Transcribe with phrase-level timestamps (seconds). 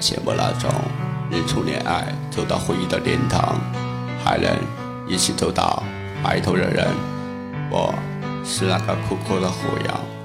[0.00, 0.70] 羡慕那种
[1.30, 3.60] 日出恋爱走到回忆的殿堂，
[4.24, 4.48] 还能
[5.06, 5.82] 一起走到
[6.22, 6.86] 白头的人。
[7.70, 7.94] 我
[8.44, 10.17] 是那个苦苦的火药。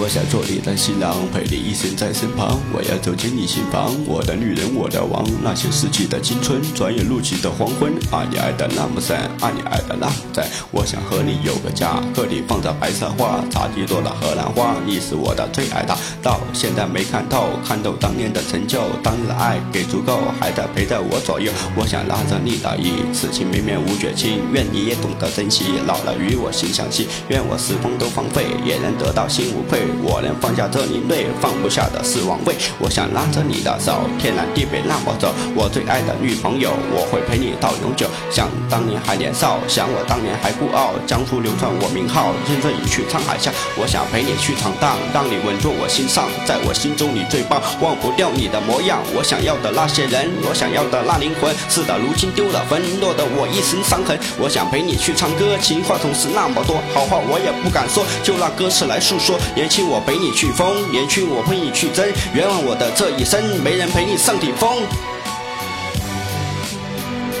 [0.00, 2.60] 我想做你的新郎，陪你一生在身旁。
[2.72, 5.26] 我要走进你心房，我的女人，我的王。
[5.42, 7.92] 那些逝去的青春，转眼入去的黄昏。
[8.12, 10.44] 爱你爱的那么深，爱你爱的那么真。
[10.70, 14.76] 我想和你有个家，客厅放着白色花，茶几多的荷兰花。
[14.86, 21.50] 你是我的最爱的，到现在没看透，看透当年的成就，当年的爱给足够，还在陪在我左右。
[21.74, 24.38] 我想拉着你的衣，此情绵绵无绝期。
[24.52, 27.08] 愿你也懂得珍惜，老了与我心相惜。
[27.26, 29.87] 愿我时光都荒废，也能得到心无愧。
[30.02, 32.54] 我能放下这领泪，放不下的是王位。
[32.78, 35.32] 我想拉着你的手，天南地北那么走。
[35.54, 38.08] 我最爱的女朋友，我会陪你到永久。
[38.30, 40.94] 想当年还年少，想我当年还孤傲。
[41.06, 43.52] 江湖流传我名号，任着你去沧海下。
[43.76, 48.98] 我想陪你去闯荡，让你稳坐我心上，在我心中你最棒，忘不掉你的模样。
[49.14, 54.18] 我想要的那些人，我想要的那灵魂，是的，如今丢了魂，落得我一身伤痕。
[54.40, 59.38] 我想陪你去唱歌，情话总是那么多，好话我也不敢说，就让歌词来诉说。
[59.54, 59.86] 也年轻。
[59.90, 62.02] 我陪你去疯，年轻我陪你去争，
[62.32, 64.70] 冤枉我的这一生，没人陪你上顶峰。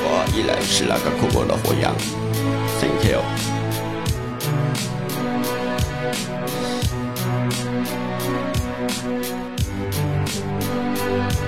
[0.04, 1.96] 我依然是那个酷酷的火羊
[2.80, 3.22] ，Thank you。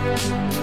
[0.02, 0.59] Thank you.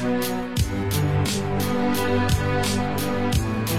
[0.00, 0.29] Thank